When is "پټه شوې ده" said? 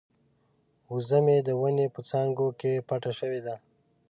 2.87-3.55